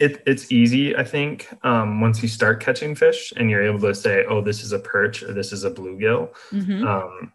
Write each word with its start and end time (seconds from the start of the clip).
it, 0.00 0.22
it's 0.26 0.50
easy, 0.50 0.96
I 0.96 1.04
think, 1.04 1.48
um, 1.62 2.00
once 2.00 2.22
you 2.22 2.28
start 2.28 2.60
catching 2.60 2.94
fish 2.94 3.32
and 3.36 3.50
you're 3.50 3.62
able 3.62 3.80
to 3.80 3.94
say, 3.94 4.24
oh, 4.28 4.40
this 4.40 4.62
is 4.64 4.72
a 4.72 4.78
perch 4.78 5.22
or 5.22 5.32
this 5.32 5.52
is 5.52 5.64
a 5.64 5.70
bluegill. 5.70 6.30
Mm-hmm. 6.50 6.86
Um, 6.86 7.32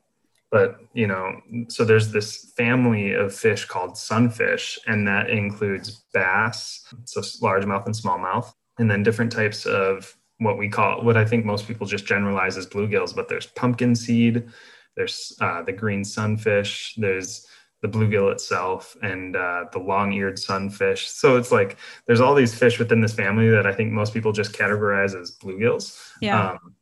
but, 0.51 0.79
you 0.93 1.07
know, 1.07 1.41
so 1.67 1.85
there's 1.85 2.11
this 2.11 2.53
family 2.57 3.13
of 3.13 3.35
fish 3.35 3.65
called 3.65 3.97
sunfish, 3.97 4.79
and 4.87 5.07
that 5.07 5.29
includes 5.29 6.05
bass, 6.13 6.93
so 7.05 7.21
largemouth 7.21 7.85
and 7.85 7.95
smallmouth, 7.95 8.51
and 8.79 8.89
then 8.89 9.03
different 9.03 9.31
types 9.31 9.65
of 9.65 10.15
what 10.39 10.57
we 10.57 10.69
call, 10.69 11.03
what 11.03 11.17
I 11.17 11.25
think 11.25 11.45
most 11.45 11.67
people 11.67 11.87
just 11.87 12.05
generalize 12.05 12.57
as 12.57 12.67
bluegills, 12.67 13.15
but 13.15 13.27
there's 13.27 13.47
pumpkin 13.47 13.95
seed, 13.95 14.47
there's 14.95 15.37
uh, 15.41 15.61
the 15.63 15.71
green 15.71 16.03
sunfish, 16.03 16.95
there's 16.97 17.47
the 17.85 17.97
bluegill 17.97 18.31
itself 18.31 18.97
and 19.01 19.35
uh, 19.35 19.65
the 19.71 19.79
long-eared 19.79 20.39
sunfish. 20.39 21.07
So 21.07 21.37
it's 21.37 21.51
like 21.51 21.77
there's 22.07 22.21
all 22.21 22.33
these 22.33 22.53
fish 22.57 22.79
within 22.79 23.01
this 23.01 23.13
family 23.13 23.49
that 23.49 23.67
I 23.67 23.73
think 23.73 23.91
most 23.91 24.13
people 24.13 24.31
just 24.31 24.53
categorize 24.53 25.19
as 25.19 25.37
bluegills. 25.37 26.11
Yeah. 26.21 26.51
Um, 26.51 26.75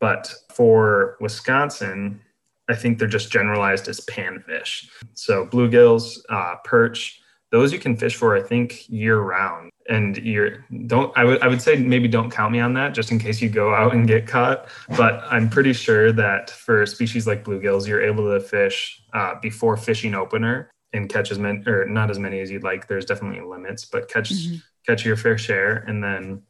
but 0.00 0.32
for 0.54 1.16
Wisconsin, 1.20 2.20
I 2.68 2.74
think 2.74 2.98
they're 2.98 3.08
just 3.08 3.30
generalized 3.30 3.88
as 3.88 4.00
panfish. 4.00 4.88
So 5.14 5.46
bluegills, 5.46 6.18
uh, 6.28 6.56
perch, 6.64 7.20
those 7.52 7.72
you 7.72 7.78
can 7.78 7.96
fish 7.96 8.16
for, 8.16 8.36
I 8.36 8.42
think, 8.42 8.88
year 8.88 9.20
round 9.20 9.70
and 9.88 10.16
you're 10.18 10.64
don't 10.86 11.16
I 11.16 11.24
would 11.24 11.42
I 11.42 11.48
would 11.48 11.62
say 11.62 11.76
maybe 11.76 12.08
don't 12.08 12.30
count 12.30 12.52
me 12.52 12.60
on 12.60 12.74
that 12.74 12.94
just 12.94 13.10
in 13.10 13.18
case 13.18 13.40
you 13.40 13.48
go 13.48 13.74
out 13.74 13.94
and 13.94 14.06
get 14.06 14.26
caught. 14.26 14.66
But 14.96 15.22
I'm 15.30 15.48
pretty 15.48 15.72
sure 15.72 16.12
that 16.12 16.50
for 16.50 16.84
species 16.86 17.26
like 17.26 17.44
bluegills, 17.44 17.86
you're 17.86 18.02
able 18.02 18.32
to 18.32 18.40
fish 18.40 19.02
uh, 19.12 19.34
before 19.40 19.76
fishing 19.76 20.14
opener 20.14 20.70
and 20.92 21.08
catch 21.08 21.30
as 21.30 21.38
many 21.38 21.62
or 21.66 21.86
not 21.86 22.10
as 22.10 22.18
many 22.18 22.40
as 22.40 22.50
you'd 22.50 22.64
like. 22.64 22.88
There's 22.88 23.04
definitely 23.04 23.40
limits, 23.46 23.84
but 23.84 24.08
catch 24.08 24.32
mm-hmm. 24.32 24.56
catch 24.86 25.04
your 25.04 25.16
fair 25.16 25.38
share 25.38 25.76
and 25.86 26.02
then 26.02 26.42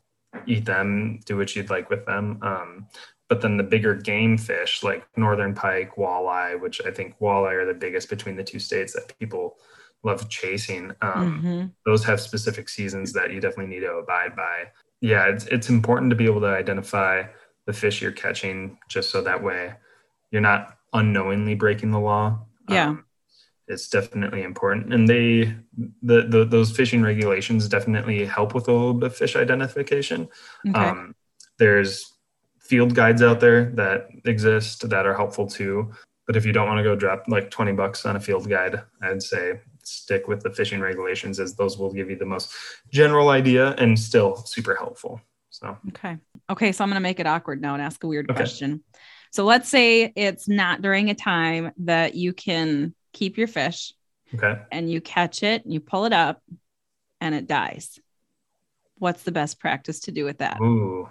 eat 0.47 0.65
them, 0.65 1.21
do 1.25 1.37
what 1.37 1.54
you'd 1.56 1.71
like 1.71 1.91
with 1.91 2.04
them. 2.06 2.38
Um, 2.42 2.87
but 3.28 3.41
then 3.41 3.56
the 3.56 3.65
bigger 3.65 3.94
game 3.94 4.38
fish 4.38 4.82
like 4.82 5.06
northern 5.16 5.54
pike, 5.54 5.97
walleye, 5.97 6.60
which 6.60 6.81
I 6.87 6.91
think 6.91 7.19
walleye 7.19 7.54
are 7.54 7.66
the 7.66 7.75
biggest 7.75 8.09
between 8.09 8.37
the 8.37 8.44
two 8.44 8.59
states 8.59 8.92
that 8.92 9.19
people 9.19 9.59
love 10.03 10.29
chasing. 10.29 10.93
Um, 11.03 11.43
mm-hmm. 11.43 11.67
Those 11.84 12.05
have 12.05 12.21
specific 12.21 12.69
seasons 12.69 13.12
that 13.12 13.33
you 13.33 13.41
definitely 13.41 13.75
need 13.75 13.81
to 13.81 13.93
abide 13.93 14.37
by. 14.37 14.65
Yeah, 15.01 15.27
it's 15.27 15.47
it's 15.47 15.69
important 15.69 16.11
to 16.11 16.17
be 16.17 16.27
able 16.27 16.41
to 16.41 16.47
identify 16.47 17.25
the 17.67 17.73
fish 17.73 18.01
you're 18.01 18.12
catching, 18.12 18.79
just 18.89 19.11
so 19.11 19.21
that 19.23 19.43
way 19.43 19.75
you're 20.31 20.43
not 20.43 20.77
unknowingly 20.93 21.55
breaking 21.55 21.91
the 21.91 22.01
law. 22.01 22.39
Yeah. 22.69 22.89
Um, 22.89 23.05
it's 23.69 23.89
definitely 23.89 24.43
important 24.43 24.95
and 24.95 25.09
they 25.09 25.55
the, 26.03 26.23
the 26.28 26.45
those 26.45 26.75
fishing 26.75 27.03
regulations 27.03 27.69
definitely 27.69 28.25
help 28.25 28.55
with 28.55 28.69
a 28.69 28.73
little 28.73 28.95
bit 28.95 29.09
of 29.09 29.17
fish 29.17 29.34
identification 29.34 30.28
okay. 30.69 30.78
um, 30.78 31.15
there's 31.59 32.13
field 32.61 32.95
guides 32.95 33.23
out 33.23 33.41
there 33.41 33.67
that 33.73 34.09
exist 34.25 34.89
that 34.89 35.07
are 35.07 35.15
helpful 35.15 35.47
too 35.47 35.91
but 36.27 36.37
if 36.37 36.47
you 36.47 36.53
don't 36.53 36.69
want 36.69 36.78
to 36.78 36.84
go 36.84 36.95
drop 36.95 37.25
like 37.28 37.51
20 37.51 37.73
bucks 37.73 38.07
on 38.07 38.17
a 38.17 38.21
field 38.21 38.49
guide 38.49 38.83
i'd 39.03 39.23
say 39.23 39.61
stick 39.86 40.28
with 40.28 40.42
the 40.42 40.50
fishing 40.50 40.80
regulations 40.80 41.41
as 41.41 41.54
those 41.54 41.78
will 41.78 41.92
give 41.92 42.10
you 42.10 42.16
the 42.16 42.26
most 42.26 42.52
general 42.91 43.28
idea 43.30 43.72
and 43.78 43.98
still 43.98 44.36
super 44.36 44.74
helpful. 44.74 45.20
So, 45.50 45.76
okay. 45.88 46.19
Okay. 46.50 46.72
So 46.72 46.84
I'm 46.84 46.91
going 46.91 46.97
to 46.97 47.00
make 47.00 47.20
it 47.20 47.26
awkward 47.26 47.62
now 47.62 47.74
and 47.74 47.82
ask 47.82 48.02
a 48.04 48.06
weird 48.06 48.30
okay. 48.30 48.36
question. 48.36 48.82
So 49.32 49.44
let's 49.44 49.69
say 49.69 50.12
it's 50.16 50.48
not 50.48 50.82
during 50.82 51.10
a 51.10 51.14
time 51.14 51.72
that 51.78 52.14
you 52.14 52.32
can 52.32 52.94
keep 53.12 53.38
your 53.38 53.48
fish. 53.48 53.92
Okay. 54.34 54.60
And 54.72 54.91
you 54.91 55.00
catch 55.00 55.42
it, 55.42 55.62
you 55.66 55.78
pull 55.78 56.04
it 56.04 56.12
up, 56.12 56.42
and 57.20 57.34
it 57.34 57.47
dies. 57.47 57.98
What's 58.98 59.22
the 59.22 59.32
best 59.32 59.60
practice 59.60 60.00
to 60.00 60.12
do 60.12 60.24
with 60.24 60.38
that? 60.38 60.60
Ooh, 60.60 61.08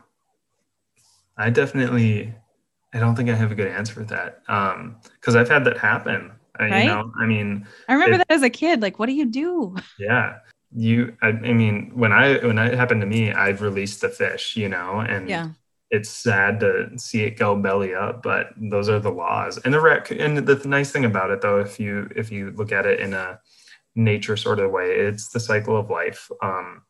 I 1.38 1.50
definitely, 1.50 2.34
I 2.94 3.00
don't 3.00 3.16
think 3.16 3.30
I 3.30 3.36
have 3.36 3.52
a 3.52 3.56
good 3.56 3.68
answer 3.68 3.94
for 3.94 4.04
that. 4.04 4.42
Um, 4.48 4.98
because 5.14 5.36
I've 5.36 5.50
had 5.50 5.66
that 5.66 5.78
happen. 5.78 6.34
Right? 6.60 6.84
You 6.84 6.90
know, 6.90 7.12
I 7.20 7.26
mean, 7.26 7.68
I 7.88 7.94
remember 7.94 8.16
it, 8.16 8.18
that 8.20 8.32
as 8.32 8.44
a 8.44 8.50
kid. 8.50 8.82
Like, 8.82 9.00
what 9.00 9.08
do 9.08 9.14
you 9.14 9.26
do? 9.26 9.76
Yeah, 10.00 10.40
you. 10.72 11.16
I, 11.22 11.28
I, 11.28 11.54
mean, 11.54 11.92
when 11.96 12.12
I 12.12 12.38
when 12.46 12.58
it 12.58 12.74
happened 12.74 13.02
to 13.02 13.08
me, 13.08 13.32
I've 13.32 13.62
released 13.62 14.02
the 14.02 14.10
fish. 14.10 14.56
You 14.56 14.70
know, 14.70 15.00
and 15.00 15.30
yeah, 15.30 15.50
it's 15.90 16.10
sad 16.10 16.60
to 16.62 16.90
see 16.98 17.24
it 17.24 17.38
go 17.38 17.56
belly 17.56 17.94
up, 17.94 18.22
but 18.22 18.50
those 18.58 18.90
are 18.90 19.00
the 19.00 19.12
laws. 19.12 19.58
And 19.60 19.74
the 19.74 19.82
rec. 19.82 20.12
And 20.12 20.38
the 20.38 20.68
nice 20.68 20.92
thing 20.92 21.06
about 21.06 21.32
it, 21.32 21.42
though, 21.42 21.60
if 21.60 21.80
you 21.80 22.10
if 22.16 22.32
you 22.32 22.52
look 22.52 22.72
at 22.72 22.86
it 22.86 23.00
in 23.00 23.14
a 23.14 23.40
nature 23.96 24.38
sort 24.38 24.60
of 24.60 24.72
way, 24.72 24.92
it's 24.92 25.30
the 25.30 25.40
cycle 25.40 25.78
of 25.78 25.90
life. 25.90 26.30
Um, 26.42 26.84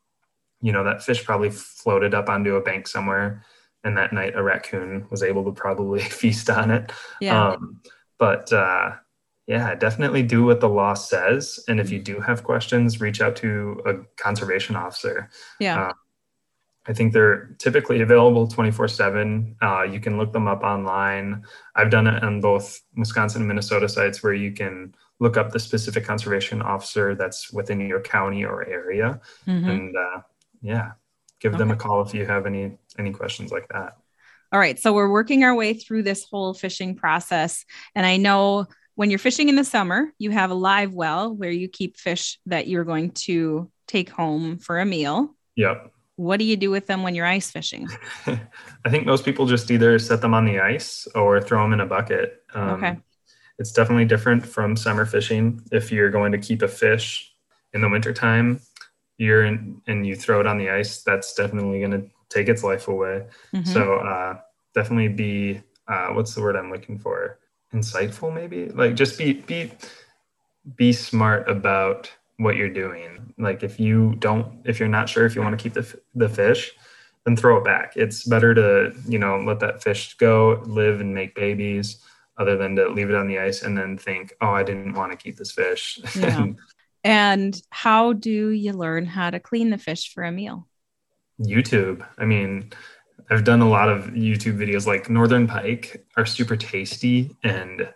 you 0.62 0.72
know, 0.72 0.84
that 0.84 1.04
fish 1.04 1.24
probably 1.24 1.52
floated 1.52 2.14
up 2.14 2.30
onto 2.30 2.56
a 2.56 2.62
bank 2.62 2.88
somewhere 2.88 3.44
and 3.86 3.96
that 3.98 4.12
night 4.12 4.36
a 4.36 4.44
raccoon 4.44 5.06
was 5.10 5.24
able 5.24 5.46
to 5.46 5.52
probably 5.52 6.02
feast 6.22 6.50
on 6.50 6.72
it. 6.72 6.92
Yeah. 7.22 7.52
Um, 7.52 7.82
but 8.18 8.52
uh, 8.52 8.96
yeah, 9.48 9.76
definitely 9.76 10.24
do 10.24 10.44
what 10.44 10.60
the 10.60 10.70
law 10.70 10.96
says. 10.96 11.60
And 11.68 11.80
if 11.80 11.92
you 11.92 12.00
do 12.00 12.20
have 12.20 12.44
questions, 12.44 13.00
reach 13.00 13.22
out 13.22 13.36
to 13.38 13.82
a 13.86 14.22
conservation 14.22 14.76
officer. 14.76 15.30
Yeah. 15.60 15.88
Uh, 15.88 15.94
I 16.88 16.94
think 16.94 17.14
they're 17.14 17.56
typically 17.58 18.02
available 18.02 18.48
24 18.48 18.86
uh, 18.86 18.88
7. 18.88 19.56
You 19.92 20.00
can 20.00 20.18
look 20.18 20.34
them 20.34 20.48
up 20.48 20.64
online. 20.64 21.44
I've 21.76 21.90
done 21.90 22.08
it 22.08 22.24
on 22.24 22.42
both 22.42 22.82
Wisconsin 22.96 23.42
and 23.42 23.48
Minnesota 23.48 23.90
sites 23.90 24.22
where 24.22 24.34
you 24.34 24.52
can 24.52 24.96
look 25.20 25.38
up 25.38 25.52
the 25.52 25.60
specific 25.60 26.06
conservation 26.06 26.62
officer 26.62 27.16
that's 27.16 27.52
within 27.52 27.80
your 27.82 28.02
county 28.02 28.46
or 28.46 28.68
area. 28.68 29.20
Mm-hmm. 29.48 29.70
And 29.70 29.96
uh, 29.96 30.22
yeah, 30.62 30.92
give 31.40 31.54
okay. 31.54 31.60
them 31.60 31.72
a 31.72 31.76
call 31.76 32.02
if 32.02 32.14
you 32.14 32.26
have 32.26 32.46
any 32.46 32.78
any 33.00 33.12
questions 33.12 33.52
like 33.52 33.68
that. 33.70 33.98
All 34.52 34.60
right. 34.60 34.80
So 34.80 34.94
we're 34.94 35.10
working 35.10 35.44
our 35.44 35.56
way 35.56 35.74
through 35.74 36.04
this 36.04 36.24
whole 36.24 36.54
fishing 36.54 36.96
process. 36.96 37.66
And 37.96 38.06
I 38.06 38.18
know 38.18 38.68
when 38.96 39.10
you're 39.10 39.20
fishing 39.20 39.50
in 39.50 39.56
the 39.56 39.64
summer, 39.64 40.12
you 40.18 40.32
have 40.32 40.52
a 40.52 40.56
live 40.56 40.94
well 40.94 41.34
where 41.34 41.52
you 41.52 41.68
keep 41.68 41.98
fish 41.98 42.40
that 42.46 42.68
you're 42.68 42.86
going 42.86 43.12
to 43.12 43.70
take 43.88 44.10
home 44.10 44.58
for 44.58 44.80
a 44.80 44.86
meal. 44.86 45.36
Yep. 45.56 45.92
What 46.16 46.38
do 46.38 46.46
you 46.46 46.56
do 46.56 46.72
with 46.72 46.88
them 46.88 47.04
when 47.04 47.14
you're 47.14 47.26
ice 47.26 47.52
fishing? 47.52 47.90
I 48.26 48.90
think 48.90 49.06
most 49.06 49.26
people 49.26 49.46
just 49.46 49.70
either 49.70 50.00
set 50.00 50.22
them 50.22 50.34
on 50.34 50.46
the 50.46 50.62
ice 50.62 51.08
or 51.14 51.42
throw 51.42 51.62
them 51.62 51.74
in 51.74 51.82
a 51.82 51.86
bucket. 51.86 52.42
Um, 52.54 52.70
okay. 52.72 52.98
It's 53.60 53.74
definitely 53.74 54.06
different 54.06 54.46
from 54.46 54.78
summer 54.78 55.06
fishing. 55.06 55.62
If 55.72 55.92
you're 55.92 56.10
going 56.10 56.32
to 56.32 56.38
keep 56.38 56.62
a 56.62 56.68
fish 56.68 57.34
in 57.74 57.82
the 57.82 57.90
wintertime, 57.90 58.62
you're 59.18 59.46
in, 59.46 59.82
and 59.88 60.08
you 60.08 60.16
throw 60.16 60.40
it 60.40 60.48
on 60.48 60.58
the 60.58 60.70
ice, 60.70 61.04
that's 61.04 61.34
definitely 61.34 61.80
going 61.80 61.92
to 61.92 62.10
take 62.30 62.48
its 62.48 62.64
life 62.64 62.88
away. 62.88 63.28
Mm-hmm. 63.54 63.72
So 63.72 63.96
uh, 63.96 64.40
definitely 64.74 65.10
be, 65.10 65.62
uh, 65.88 66.08
what's 66.10 66.34
the 66.34 66.42
word 66.42 66.56
I'm 66.56 66.72
looking 66.72 66.98
for? 66.98 67.40
Insightful 67.76 68.34
maybe 68.34 68.70
like 68.70 68.96
just 68.96 69.18
be 69.18 69.34
be 69.34 69.72
be 70.76 70.94
smart 70.94 71.48
about 71.50 72.12
what 72.38 72.56
you're 72.56 72.70
doing 72.70 73.34
like 73.38 73.64
if 73.64 73.80
you 73.80 74.16
don't 74.20 74.62
if 74.66 74.80
you're 74.80 74.90
not 74.90 75.10
sure 75.10 75.26
if 75.26 75.36
you 75.36 75.42
want 75.42 75.58
to 75.58 75.62
keep 75.62 75.74
the, 75.74 76.00
the 76.16 76.30
fish 76.30 76.72
then 77.26 77.36
throw 77.36 77.58
it 77.58 77.64
back 77.64 77.94
it's 77.96 78.24
better 78.24 78.54
to 78.54 78.94
you 79.08 79.20
know 79.20 79.38
let 79.40 79.60
that 79.60 79.84
fish 79.84 80.16
go 80.18 80.62
live 80.66 81.02
and 81.02 81.14
make 81.14 81.36
babies 81.36 82.00
other 82.38 82.58
than 82.58 82.76
to 82.76 82.90
leave 82.90 83.10
it 83.10 83.16
on 83.16 83.28
the 83.28 83.40
ice 83.40 83.64
and 83.64 83.78
then 83.78 83.98
think, 83.98 84.34
oh, 84.42 84.52
I 84.52 84.64
didn't 84.64 84.94
want 84.94 85.12
to 85.12 85.18
keep 85.18 85.38
this 85.38 85.52
fish. 85.52 86.00
Yeah. 86.16 86.48
and 87.04 87.62
how 87.70 88.14
do 88.14 88.50
you 88.50 88.74
learn 88.74 89.06
how 89.06 89.30
to 89.30 89.40
clean 89.40 89.70
the 89.70 89.78
fish 89.78 90.14
for 90.14 90.24
a 90.24 90.32
meal? 90.32 90.68
YouTube. 91.40 92.06
I 92.18 92.26
mean, 92.26 92.72
I've 93.30 93.44
done 93.44 93.62
a 93.62 93.70
lot 93.70 93.90
of 93.90 94.06
YouTube 94.06 94.58
videos 94.58 94.86
like 94.86 95.10
Northern 95.10 95.48
Pike 95.48 96.06
are 96.16 96.26
super 96.26 96.56
tasty 96.56 97.36
and 97.44 97.88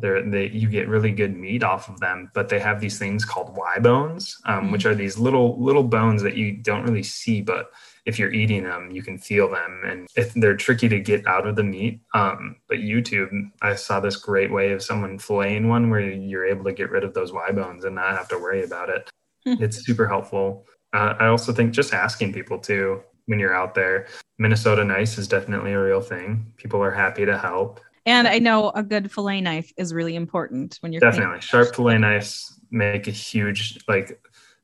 they're 0.00 0.22
they 0.22 0.48
you 0.48 0.68
get 0.68 0.88
really 0.88 1.10
good 1.10 1.36
meat 1.36 1.62
off 1.62 1.88
of 1.88 2.00
them 2.00 2.30
but 2.34 2.48
they 2.48 2.58
have 2.58 2.80
these 2.80 2.98
things 2.98 3.24
called 3.24 3.56
y 3.56 3.78
bones 3.78 4.36
um, 4.46 4.64
mm-hmm. 4.64 4.72
which 4.72 4.86
are 4.86 4.94
these 4.94 5.18
little 5.18 5.62
little 5.62 5.82
bones 5.82 6.22
that 6.22 6.36
you 6.36 6.52
don't 6.52 6.84
really 6.84 7.02
see 7.02 7.40
but 7.40 7.70
if 8.06 8.18
you're 8.18 8.32
eating 8.32 8.64
them 8.64 8.90
you 8.90 9.02
can 9.02 9.18
feel 9.18 9.50
them 9.50 9.82
and 9.84 10.06
if 10.16 10.32
they're 10.34 10.56
tricky 10.56 10.88
to 10.88 11.00
get 11.00 11.26
out 11.26 11.46
of 11.46 11.56
the 11.56 11.62
meat 11.62 12.00
um, 12.14 12.56
but 12.68 12.78
youtube 12.78 13.30
i 13.62 13.74
saw 13.74 14.00
this 14.00 14.16
great 14.16 14.52
way 14.52 14.72
of 14.72 14.82
someone 14.82 15.18
filleting 15.18 15.68
one 15.68 15.90
where 15.90 16.00
you're 16.00 16.46
able 16.46 16.64
to 16.64 16.72
get 16.72 16.90
rid 16.90 17.04
of 17.04 17.14
those 17.14 17.32
y 17.32 17.50
bones 17.50 17.84
and 17.84 17.94
not 17.94 18.16
have 18.16 18.28
to 18.28 18.38
worry 18.38 18.64
about 18.64 18.88
it 18.88 19.10
hmm. 19.44 19.62
it's 19.62 19.84
super 19.84 20.06
helpful 20.06 20.64
uh, 20.92 21.14
i 21.18 21.26
also 21.26 21.52
think 21.52 21.72
just 21.72 21.92
asking 21.92 22.32
people 22.32 22.58
too 22.58 23.00
when 23.28 23.38
you're 23.38 23.54
out 23.54 23.74
there 23.74 24.06
minnesota 24.38 24.84
nice 24.84 25.16
is 25.18 25.28
definitely 25.28 25.72
a 25.72 25.80
real 25.80 26.00
thing 26.00 26.52
people 26.56 26.82
are 26.82 26.92
happy 26.92 27.24
to 27.24 27.38
help 27.38 27.80
and 28.06 28.26
I 28.26 28.38
know 28.38 28.70
a 28.70 28.82
good 28.82 29.12
fillet 29.12 29.42
knife 29.42 29.70
is 29.76 29.92
really 29.92 30.16
important 30.16 30.78
when 30.80 30.92
you're 30.92 31.00
definitely 31.00 31.42
sharp 31.42 31.74
fillet 31.74 31.98
knives 31.98 32.58
make 32.70 33.06
a 33.06 33.10
huge 33.10 33.78
like 33.88 34.18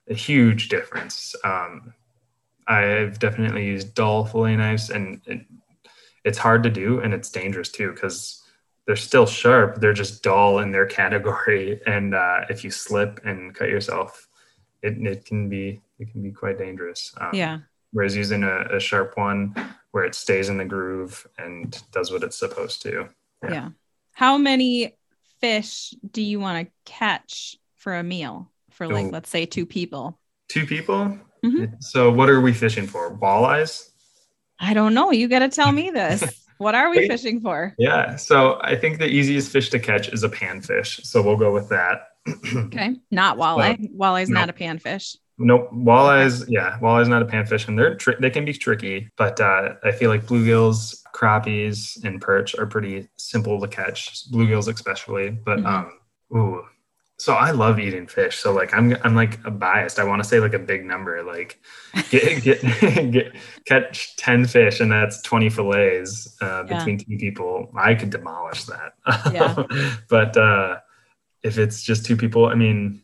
a 0.09 0.15
huge 0.15 0.69
difference. 0.69 1.35
Um, 1.45 1.95
I've 2.67 3.19
definitely 3.19 3.67
used 3.67 3.95
dull 3.95 4.25
fillet 4.25 4.57
knives, 4.57 4.91
and 4.91 5.21
it, 5.27 5.47
it's 6.25 6.39
hard 6.39 6.63
to 6.63 6.71
do, 6.71 7.01
and 7.01 7.13
it's 7.13 7.31
dangerous 7.31 7.71
too 7.71 7.93
because 7.93 8.43
they're 8.87 8.97
still 8.97 9.27
sharp. 9.27 9.81
They're 9.81 9.93
just 9.93 10.23
dull 10.23 10.61
in 10.61 10.71
their 10.71 10.87
category, 11.01 11.81
and 11.87 12.15
uh, 12.15 12.43
if 12.49 12.65
you 12.65 12.71
slip 12.71 13.21
and 13.25 13.55
cut 13.55 13.69
yourself, 13.69 14.29
it, 14.83 14.97
it 15.07 15.25
can 15.25 15.49
be 15.49 15.81
it 15.99 16.11
can 16.11 16.23
be 16.23 16.31
quite 16.31 16.59
dangerous. 16.59 17.13
Um, 17.19 17.31
yeah. 17.33 17.59
Whereas 17.95 18.17
using 18.17 18.43
a, 18.43 18.77
a 18.77 18.81
sharp 18.81 19.17
one 19.17 19.55
where 19.93 20.05
it 20.05 20.17
stays 20.17 20.49
in 20.49 20.59
the 20.59 20.65
groove 20.65 21.25
and 21.39 21.81
does 21.93 22.11
what 22.11 22.25
it's 22.25 22.37
supposed 22.37 22.83
to. 22.83 23.09
Yeah. 23.45 23.51
yeah. 23.51 23.69
How 24.13 24.37
many 24.37 24.97
fish 25.41 25.95
do 26.11 26.21
you 26.21 26.41
want 26.41 26.67
to 26.67 26.73
catch 26.85 27.57
for 27.77 27.95
a 27.95 28.03
meal 28.03 28.51
for 28.73 28.89
like, 28.89 29.13
let's 29.13 29.31
say 29.31 29.47
two 29.47 29.65
people? 29.67 30.19
Two 30.49 30.67
people? 30.67 31.17
Mm-hmm. 31.45 31.75
So 31.79 32.11
what 32.11 32.29
are 32.29 32.41
we 32.41 32.53
fishing 32.53 32.89
for? 32.89 33.17
Walleyes? 33.17 33.91
I 34.59 34.75
don't 34.75 34.95
know. 34.95 35.13
You 35.13 35.29
got 35.29 35.41
to 35.41 35.49
tell 35.49 35.71
me 35.71 35.91
this. 35.95 36.45
what 36.59 36.75
are 36.75 36.91
we 36.91 37.07
fishing 37.07 37.41
for? 37.41 37.73
Yeah. 37.79 38.17
So 38.17 38.59
I 38.63 38.75
think 38.75 38.99
the 38.99 39.07
easiest 39.09 39.53
fish 39.53 39.71
to 39.71 39.79
catch 39.79 40.09
is 40.09 40.25
a 40.25 40.29
panfish. 40.29 41.07
So 41.07 41.23
we'll 41.23 41.37
go 41.37 41.53
with 41.53 41.69
that. 41.69 42.09
okay. 42.57 42.97
Not 43.13 43.37
walleye. 43.37 43.81
So, 43.81 43.89
Walleye's 43.97 44.29
no. 44.29 44.41
not 44.41 44.51
a 44.51 44.53
panfish. 44.53 45.19
Nope, 45.37 45.71
walleyes. 45.73 46.45
Yeah, 46.49 46.79
walleyes 46.81 47.09
not 47.09 47.23
a 47.23 47.27
panfish, 47.27 47.67
and 47.67 47.79
they're 47.79 47.97
tri- 47.97 48.17
they 48.21 48.31
can 48.31 48.45
be 48.45 48.53
tricky. 48.53 49.11
But 49.17 49.41
uh, 49.41 49.75
I 49.83 49.91
feel 49.91 50.09
like 50.09 50.27
bluegills, 50.27 51.03
crappies, 51.13 52.03
and 52.05 52.21
perch 52.21 52.57
are 52.57 52.67
pretty 52.67 53.09
simple 53.17 53.61
to 53.61 53.67
catch. 53.67 54.31
Bluegills 54.31 54.73
especially. 54.73 55.31
But 55.31 55.59
mm-hmm. 55.59 55.67
um, 55.67 56.39
ooh, 56.39 56.65
so 57.19 57.35
I 57.35 57.53
love 57.53 57.79
eating 57.79 58.07
fish. 58.07 58.37
So 58.37 58.53
like 58.53 58.75
I'm 58.75 58.97
I'm 59.03 59.15
like 59.15 59.41
biased. 59.59 59.99
I 59.99 60.05
want 60.05 60.23
to 60.23 60.29
say 60.29 60.41
like 60.41 60.55
a 60.55 60.59
big 60.59 60.85
number, 60.85 61.23
like 61.23 61.61
get 62.11 62.43
get, 62.43 62.61
get 63.11 63.33
catch 63.67 64.17
ten 64.17 64.47
fish, 64.47 64.81
and 64.81 64.91
that's 64.91 65.23
twenty 65.23 65.49
fillets 65.49 66.37
uh, 66.41 66.65
between 66.65 66.99
yeah. 66.99 67.05
two 67.09 67.19
people. 67.19 67.73
I 67.77 67.95
could 67.95 68.11
demolish 68.11 68.65
that. 68.65 68.95
Yeah. 69.33 69.97
but 70.09 70.37
uh, 70.37 70.79
if 71.43 71.59
it's 71.59 71.83
just 71.83 72.05
two 72.05 72.17
people, 72.17 72.47
I 72.47 72.55
mean 72.55 73.03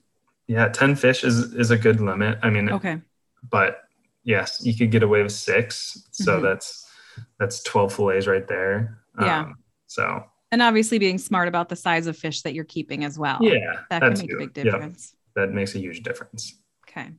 yeah, 0.51 0.67
10 0.67 0.97
fish 0.97 1.23
is 1.23 1.55
is 1.55 1.71
a 1.71 1.79
good 1.79 2.01
limit. 2.01 2.41
I 2.43 2.51
mean, 2.51 2.71
okay. 2.71 3.01
But 3.49 3.83
yes, 4.25 4.61
you 4.65 4.77
could 4.77 4.91
get 4.91 5.05
away 5.05 5.23
with 5.23 5.31
6. 5.31 6.09
So 6.11 6.33
mm-hmm. 6.35 6.45
that's 6.45 6.91
that's 7.39 7.63
12 7.63 7.95
fillets 7.95 8.27
right 8.27 8.47
there. 8.49 8.99
Yeah. 9.21 9.43
Um, 9.43 9.59
so 9.87 10.25
and 10.51 10.61
obviously 10.61 10.99
being 10.99 11.19
smart 11.19 11.47
about 11.47 11.69
the 11.69 11.77
size 11.77 12.09
of 12.09 12.17
fish 12.17 12.43
that 12.43 12.53
you're 12.53 12.65
keeping 12.65 13.05
as 13.05 13.17
well. 13.17 13.39
Yeah. 13.41 13.83
That 13.91 14.03
can 14.03 14.19
make 14.19 14.33
a 14.33 14.39
big 14.39 14.53
difference. 14.53 15.15
that 15.37 15.53
makes 15.53 15.77
a 15.77 15.79
huge 15.79 16.03
difference. 16.03 16.57
Okay. 16.89 17.11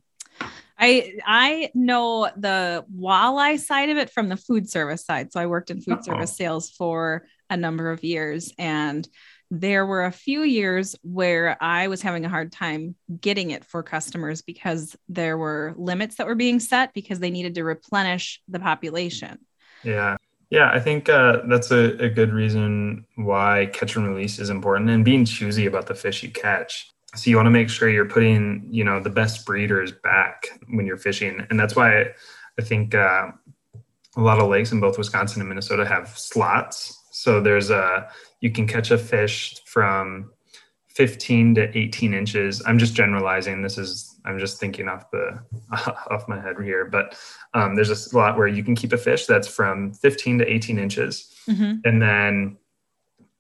I 0.78 1.14
I 1.26 1.72
know 1.74 2.30
the 2.36 2.84
walleye 2.94 3.60
side 3.60 3.92
of 3.92 3.98
it 3.98 4.10
from 4.10 4.28
the 4.28 4.36
food 4.36 4.70
service 4.70 5.06
side. 5.06 5.32
So 5.32 5.40
I 5.40 5.46
worked 5.46 5.72
in 5.72 5.80
food 5.80 6.00
Uh-oh. 6.00 6.02
service 6.02 6.36
sales 6.36 6.70
for 6.70 7.26
a 7.50 7.56
number 7.56 7.92
of 7.92 8.04
years 8.04 8.52
and 8.58 9.08
there 9.52 9.86
were 9.86 10.06
a 10.06 10.12
few 10.12 10.44
years 10.44 10.96
where 11.04 11.58
I 11.62 11.90
was 11.90 12.02
having 12.02 12.24
a 12.24 12.30
hard 12.30 12.54
time 12.54 12.96
getting 13.20 13.52
it 13.52 13.66
for 13.66 13.84
customers 13.84 14.42
because 14.42 14.96
there 15.10 15.38
were 15.38 15.74
limits 15.78 16.16
that 16.16 16.26
were 16.26 16.36
being 16.36 16.62
set 16.62 16.94
because 16.94 17.20
they 17.20 17.30
needed 17.30 17.56
to 17.56 17.64
replenish 17.64 18.42
the 18.48 18.60
population. 18.60 19.40
Yeah. 19.84 20.16
Yeah, 20.50 20.70
I 20.70 20.80
think 20.80 21.08
uh, 21.08 21.44
that's 21.48 21.72
a, 21.72 21.98
a 22.04 22.10
good 22.10 22.34
reason 22.34 23.06
why 23.16 23.70
catch 23.72 23.96
and 23.96 24.08
release 24.08 24.38
is 24.40 24.50
important 24.50 24.90
and 24.90 25.04
being 25.04 25.24
choosy 25.24 25.66
about 25.66 25.88
the 25.88 25.96
fish 25.96 26.24
you 26.24 26.30
catch. 26.30 26.90
So 27.16 27.30
you 27.30 27.38
want 27.38 27.46
to 27.46 27.52
make 27.52 27.70
sure 27.70 27.90
you're 27.90 28.06
putting, 28.06 28.68
you 28.70 28.84
know, 28.84 29.02
the 29.02 29.10
best 29.10 29.46
breeders 29.46 29.92
back 29.92 30.48
when 30.70 30.86
you're 30.86 30.98
fishing, 30.98 31.46
and 31.50 31.60
that's 31.60 31.76
why 31.76 32.02
I, 32.02 32.62
think 32.62 32.96
uh, 32.96 33.32
a 34.16 34.22
lot 34.22 34.40
of 34.40 34.50
lakes 34.50 34.72
in 34.72 34.80
both 34.80 34.98
Wisconsin 34.98 35.42
and 35.42 35.50
Minnesota 35.50 35.86
have 35.86 36.10
slots. 36.18 37.01
So 37.22 37.40
there's 37.40 37.70
a 37.70 38.10
you 38.40 38.50
can 38.50 38.66
catch 38.66 38.90
a 38.90 38.98
fish 38.98 39.62
from 39.66 40.32
15 40.88 41.54
to 41.54 41.78
18 41.78 42.16
inches. 42.16 42.64
I'm 42.66 42.80
just 42.80 42.96
generalizing. 42.96 43.62
This 43.62 43.78
is 43.78 44.20
I'm 44.26 44.40
just 44.40 44.60
thinking 44.60 44.88
off 44.88 45.12
the 45.12 45.40
off 46.10 46.28
my 46.28 46.42
head 46.42 46.56
here, 46.64 46.86
but 46.86 47.16
um, 47.54 47.76
there's 47.76 47.92
a 47.92 47.96
slot 47.96 48.38
where 48.38 48.48
you 48.48 48.64
can 48.64 48.74
keep 48.74 48.92
a 48.92 48.98
fish 48.98 49.28
that's 49.28 49.48
from 49.48 49.94
15 49.94 50.40
to 50.40 50.52
18 50.52 50.80
inches, 50.80 51.32
mm-hmm. 51.48 51.74
and 51.86 52.02
then 52.02 52.58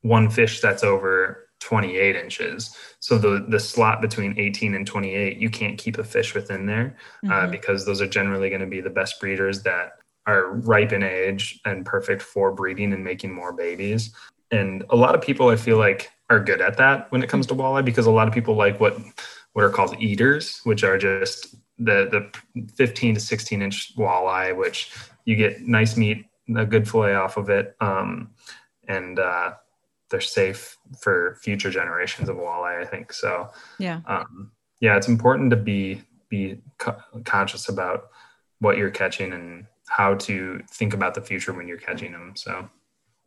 one 0.01 0.30
fish 0.30 0.62
that's 0.62 0.84
over 0.84 1.50
28 1.62 2.16
inches. 2.16 2.75
So 3.00 3.18
the 3.18 3.44
the 3.50 3.60
slot 3.60 4.00
between 4.00 4.38
18 4.38 4.75
and 4.75 4.86
28, 4.86 5.38
you 5.38 5.50
can't 5.50 5.80
keep 5.80 5.98
a 5.98 6.04
fish 6.04 6.36
within 6.36 6.68
there 6.68 6.98
uh, 7.24 7.27
mm-hmm. 7.27 7.31
uh, 7.31 7.48
because 7.48 7.88
those 7.88 8.00
are 8.00 8.07
generally 8.07 8.50
going 8.50 8.62
to 8.62 8.68
be 8.68 8.81
the 8.81 8.92
best 8.92 9.19
breeders 9.19 9.63
that 9.63 10.00
are 10.25 10.53
ripe 10.53 10.91
in 10.91 11.03
age 11.03 11.59
and 11.65 11.85
perfect 11.85 12.21
for 12.21 12.51
breeding 12.51 12.94
and 12.94 13.03
making 13.03 13.33
more 13.33 13.53
babies 13.53 14.13
and 14.51 14.83
a 14.89 14.95
lot 14.95 15.15
of 15.15 15.21
people 15.21 15.50
I 15.50 15.56
feel 15.56 15.77
like 15.77 16.12
are 16.29 16.39
good 16.39 16.62
at 16.62 16.77
that 16.77 17.12
when 17.12 17.23
it 17.23 17.29
comes 17.29 17.47
to 17.47 17.56
walleye 17.56 17.83
because 17.83 18.06
a 18.06 18.12
lot 18.12 18.27
of 18.27 18.33
people 18.33 18.56
like 18.56 18.79
what 18.79 18.97
what 19.53 19.65
are 19.65 19.69
called 19.69 19.96
eaters, 20.00 20.62
which 20.63 20.84
are 20.84 20.98
just 20.98 21.55
the 21.77 22.31
the 22.55 22.67
15 22.75 23.15
to 23.15 23.19
16 23.19 23.62
inch 23.62 23.96
walleye, 23.98 24.55
which 24.55 24.93
you 25.25 25.36
get 25.36 25.62
nice 25.62 25.98
meat, 25.98 26.25
a 26.55 26.65
good 26.65 26.88
fillet 26.88 27.15
off 27.15 27.38
of 27.38 27.50
it, 27.50 27.75
um, 27.81 28.31
and 28.88 29.19
uh, 29.19 29.53
they're 30.10 30.22
safe 30.22 30.77
for 31.00 31.38
future 31.41 31.69
generations 31.69 32.29
of 32.29 32.38
walleye. 32.38 32.81
I 32.81 32.86
think 32.86 33.13
so. 33.13 33.50
Yeah. 33.77 34.01
Um, 34.05 34.51
yeah, 34.79 34.98
it's 34.98 35.07
important 35.07 35.50
to 35.51 35.57
be 35.57 36.01
be 36.29 36.62
co- 36.77 37.01
conscious 37.25 37.67
about 37.67 38.10
what 38.60 38.77
you're 38.77 38.91
catching 38.91 39.34
and 39.34 39.65
how 39.91 40.15
to 40.15 40.62
think 40.69 40.93
about 40.93 41.13
the 41.13 41.21
future 41.21 41.51
when 41.51 41.67
you're 41.67 41.77
catching 41.77 42.13
them. 42.13 42.31
So 42.36 42.69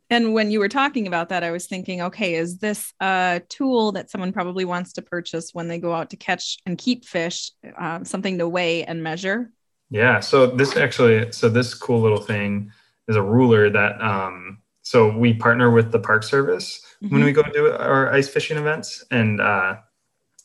and 0.09 0.33
when 0.33 0.49
you 0.51 0.59
were 0.59 0.69
talking 0.69 1.07
about 1.07 1.29
that, 1.29 1.43
I 1.43 1.51
was 1.51 1.67
thinking, 1.67 2.01
okay, 2.01 2.35
is 2.35 2.57
this 2.57 2.93
a 2.99 3.41
tool 3.49 3.91
that 3.93 4.09
someone 4.09 4.33
probably 4.33 4.65
wants 4.65 4.93
to 4.93 5.01
purchase 5.01 5.51
when 5.53 5.67
they 5.67 5.79
go 5.79 5.93
out 5.93 6.11
to 6.11 6.17
catch 6.17 6.57
and 6.65 6.77
keep 6.77 7.05
fish, 7.05 7.51
um, 7.77 8.05
something 8.05 8.37
to 8.37 8.47
weigh 8.47 8.83
and 8.83 9.03
measure? 9.03 9.51
Yeah. 9.89 10.19
So 10.19 10.47
this 10.47 10.75
actually, 10.75 11.31
so 11.31 11.49
this 11.49 11.73
cool 11.73 12.01
little 12.01 12.21
thing 12.21 12.71
is 13.07 13.15
a 13.15 13.21
ruler 13.21 13.69
that, 13.69 13.99
um, 14.01 14.59
so 14.83 15.15
we 15.15 15.33
partner 15.33 15.71
with 15.71 15.91
the 15.91 15.99
Park 15.99 16.23
Service 16.23 16.85
mm-hmm. 17.03 17.13
when 17.13 17.23
we 17.23 17.31
go 17.31 17.41
do 17.41 17.71
our 17.71 18.11
ice 18.13 18.29
fishing 18.29 18.57
events, 18.57 19.03
and 19.09 19.41
uh, 19.41 19.77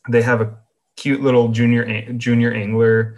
they 0.09 0.23
have 0.23 0.41
a 0.41 0.57
cute 0.97 1.21
little 1.21 1.49
junior 1.49 2.13
junior 2.13 2.53
angler 2.53 3.17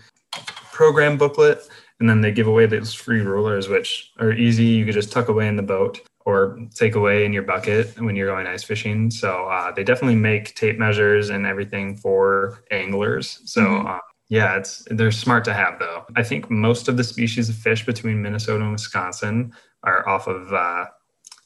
program 0.73 1.16
booklet 1.16 1.68
and 2.02 2.11
then 2.11 2.21
they 2.21 2.32
give 2.32 2.49
away 2.49 2.66
those 2.66 2.92
free 2.92 3.21
rulers 3.21 3.68
which 3.68 4.12
are 4.18 4.32
easy 4.32 4.64
you 4.64 4.85
could 4.85 4.94
just 4.94 5.12
tuck 5.12 5.28
away 5.28 5.47
in 5.47 5.54
the 5.54 5.62
boat 5.62 6.00
or 6.25 6.59
take 6.75 6.97
away 6.97 7.25
in 7.25 7.32
your 7.32 7.44
bucket 7.44 8.00
when 8.00 8.16
you're 8.16 8.28
going 8.28 8.47
ice 8.47 8.62
fishing. 8.62 9.11
So 9.11 9.47
uh, 9.47 9.73
they 9.73 9.85
definitely 9.85 10.16
make 10.16 10.54
tape 10.54 10.78
measures 10.78 11.30
and 11.30 11.47
everything 11.47 11.97
for 11.97 12.62
anglers. 12.71 13.40
So 13.44 13.62
mm-hmm. 13.62 13.87
uh, 13.87 13.99
yeah, 14.28 14.56
it's 14.56 14.85
they're 14.90 15.12
smart 15.12 15.44
to 15.44 15.54
have 15.54 15.78
though. 15.78 16.04
I 16.16 16.23
think 16.23 16.50
most 16.50 16.88
of 16.88 16.97
the 16.97 17.04
species 17.04 17.49
of 17.49 17.56
fish 17.56 17.85
between 17.85 18.23
Minnesota 18.23 18.62
and 18.64 18.73
Wisconsin 18.73 19.52
are 19.82 20.09
off 20.09 20.26
of 20.26 20.52
uh, 20.52 20.87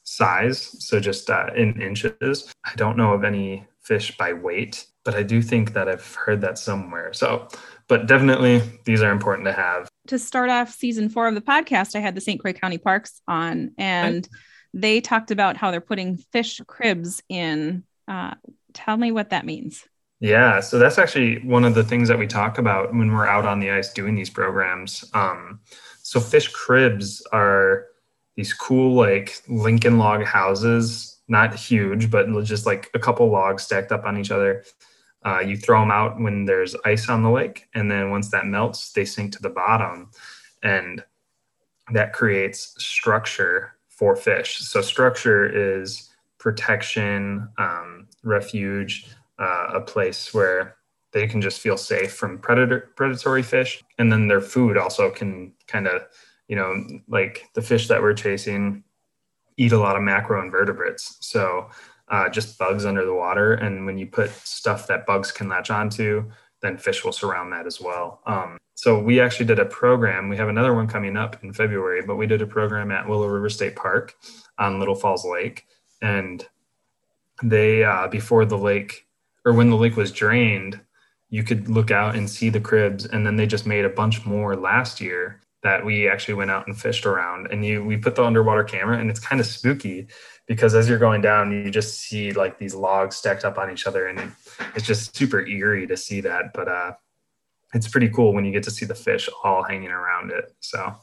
size, 0.03 0.75
so 0.79 0.99
just 0.99 1.29
uh, 1.29 1.47
in 1.55 1.81
inches. 1.81 2.53
I 2.63 2.73
don't 2.75 2.97
know 2.97 3.13
of 3.13 3.23
any 3.23 3.65
fish 3.81 4.15
by 4.17 4.33
weight, 4.33 4.85
but 5.03 5.15
I 5.15 5.23
do 5.23 5.41
think 5.41 5.73
that 5.73 5.89
I've 5.89 6.15
heard 6.15 6.41
that 6.41 6.57
somewhere. 6.57 7.13
So, 7.13 7.47
but 7.87 8.07
definitely 8.07 8.61
these 8.85 9.01
are 9.01 9.11
important 9.11 9.45
to 9.47 9.53
have. 9.53 9.89
To 10.07 10.19
start 10.19 10.49
off 10.49 10.73
season 10.73 11.09
four 11.09 11.27
of 11.27 11.35
the 11.35 11.41
podcast, 11.41 11.95
I 11.95 11.99
had 11.99 12.15
the 12.15 12.21
St. 12.21 12.39
Croix 12.39 12.53
County 12.53 12.77
Parks 12.77 13.21
on, 13.27 13.71
and 13.77 14.27
they 14.73 15.01
talked 15.01 15.31
about 15.31 15.57
how 15.57 15.71
they're 15.71 15.81
putting 15.81 16.17
fish 16.17 16.61
cribs 16.67 17.21
in. 17.29 17.83
Uh, 18.07 18.35
tell 18.73 18.97
me 18.97 19.11
what 19.11 19.31
that 19.31 19.45
means. 19.45 19.83
Yeah, 20.19 20.61
so 20.61 20.79
that's 20.79 20.97
actually 20.97 21.39
one 21.39 21.63
of 21.63 21.75
the 21.75 21.83
things 21.83 22.07
that 22.07 22.17
we 22.17 22.25
talk 22.25 22.57
about 22.57 22.91
when 22.91 23.11
we're 23.11 23.27
out 23.27 23.45
on 23.45 23.59
the 23.59 23.69
ice 23.69 23.93
doing 23.93 24.15
these 24.15 24.29
programs. 24.29 25.05
Um, 25.13 25.59
so 26.01 26.19
fish 26.19 26.47
cribs 26.47 27.21
are 27.31 27.85
these 28.35 28.53
cool 28.53 28.93
like 28.93 29.41
Lincoln 29.47 29.97
log 29.97 30.23
houses, 30.23 31.19
not 31.27 31.53
huge, 31.53 32.09
but 32.09 32.27
just 32.43 32.65
like 32.65 32.89
a 32.93 32.99
couple 32.99 33.29
logs 33.29 33.63
stacked 33.63 33.91
up 33.91 34.05
on 34.05 34.17
each 34.17 34.31
other. 34.31 34.63
Uh, 35.25 35.39
you 35.39 35.57
throw 35.57 35.79
them 35.79 35.91
out 35.91 36.19
when 36.19 36.45
there's 36.45 36.75
ice 36.85 37.09
on 37.09 37.23
the 37.23 37.29
lake, 37.29 37.67
and 37.73 37.89
then 37.91 38.11
once 38.11 38.29
that 38.29 38.45
melts, 38.45 38.91
they 38.93 39.05
sink 39.05 39.31
to 39.33 39.41
the 39.41 39.49
bottom, 39.49 40.09
and 40.63 41.03
that 41.91 42.13
creates 42.13 42.75
structure 42.77 43.73
for 43.89 44.15
fish. 44.15 44.59
So 44.59 44.81
structure 44.81 45.77
is 45.77 46.09
protection, 46.37 47.49
um, 47.57 48.07
refuge, 48.23 49.07
uh, 49.39 49.71
a 49.73 49.81
place 49.81 50.33
where 50.33 50.77
they 51.11 51.27
can 51.27 51.41
just 51.41 51.59
feel 51.59 51.77
safe 51.77 52.13
from 52.13 52.37
predator 52.37 52.91
predatory 52.95 53.43
fish, 53.43 53.83
and 53.97 54.11
then 54.11 54.27
their 54.27 54.41
food 54.41 54.77
also 54.77 55.09
can 55.09 55.53
kind 55.67 55.87
of, 55.87 56.03
you 56.47 56.55
know, 56.55 56.83
like 57.07 57.49
the 57.53 57.61
fish 57.61 57.87
that 57.87 58.01
we're 58.01 58.13
chasing 58.13 58.83
eat 59.57 59.71
a 59.71 59.77
lot 59.77 59.95
of 59.95 60.03
macroinvertebrates. 60.03 61.15
So 61.19 61.69
uh, 62.09 62.29
just 62.29 62.57
bugs 62.57 62.85
under 62.85 63.05
the 63.05 63.13
water, 63.13 63.53
and 63.53 63.85
when 63.85 63.97
you 63.97 64.07
put 64.07 64.31
stuff 64.31 64.87
that 64.87 65.05
bugs 65.05 65.31
can 65.31 65.49
latch 65.49 65.69
onto, 65.69 66.29
then 66.61 66.77
fish 66.77 67.03
will 67.03 67.11
surround 67.11 67.51
that 67.53 67.67
as 67.67 67.79
well. 67.81 68.21
Um, 68.25 68.57
so 68.75 68.99
we 68.99 69.19
actually 69.19 69.47
did 69.47 69.59
a 69.59 69.65
program. 69.65 70.29
We 70.29 70.37
have 70.37 70.49
another 70.49 70.73
one 70.73 70.87
coming 70.87 71.17
up 71.17 71.43
in 71.43 71.51
February, 71.53 72.01
but 72.03 72.15
we 72.15 72.27
did 72.27 72.41
a 72.41 72.47
program 72.47 72.91
at 72.91 73.07
Willow 73.07 73.27
River 73.27 73.49
State 73.49 73.75
Park 73.75 74.15
on 74.57 74.79
Little 74.79 74.95
Falls 74.95 75.25
Lake, 75.25 75.65
and 76.01 76.47
they 77.43 77.83
uh, 77.83 78.07
before 78.07 78.45
the 78.45 78.57
lake 78.57 79.07
or 79.45 79.53
when 79.53 79.69
the 79.69 79.77
lake 79.77 79.95
was 79.95 80.11
drained, 80.11 80.79
you 81.29 81.41
could 81.41 81.69
look 81.69 81.89
out 81.89 82.15
and 82.15 82.29
see 82.29 82.49
the 82.49 82.59
cribs, 82.59 83.05
and 83.05 83.25
then 83.25 83.37
they 83.37 83.47
just 83.47 83.65
made 83.65 83.85
a 83.85 83.89
bunch 83.89 84.25
more 84.25 84.55
last 84.55 84.99
year 84.99 85.41
that 85.63 85.85
we 85.85 86.07
actually 86.07 86.35
went 86.35 86.51
out 86.51 86.67
and 86.67 86.79
fished 86.79 87.05
around. 87.05 87.47
And 87.51 87.65
you 87.65 87.83
we 87.83 87.97
put 87.97 88.15
the 88.15 88.23
underwater 88.23 88.63
camera, 88.63 88.97
and 88.97 89.09
it's 89.09 89.19
kind 89.19 89.39
of 89.39 89.47
spooky 89.47 90.07
because 90.47 90.75
as 90.75 90.87
you're 90.87 90.99
going 90.99 91.21
down, 91.21 91.51
you 91.51 91.69
just 91.69 91.99
see 91.99 92.31
like 92.31 92.57
these 92.57 92.73
logs 92.73 93.15
stacked 93.15 93.45
up 93.45 93.57
on 93.57 93.71
each 93.71 93.87
other, 93.87 94.07
and 94.07 94.31
it's 94.75 94.85
just 94.85 95.15
super 95.15 95.45
eerie 95.45 95.87
to 95.87 95.97
see 95.97 96.21
that. 96.21 96.53
But 96.53 96.67
uh, 96.67 96.93
it's 97.73 97.87
pretty 97.87 98.09
cool 98.09 98.33
when 98.33 98.45
you 98.45 98.51
get 98.51 98.63
to 98.63 98.71
see 98.71 98.85
the 98.85 98.95
fish 98.95 99.29
all 99.43 99.63
hanging 99.63 99.91
around 99.91 100.31
it. 100.31 100.53
So 100.59 100.95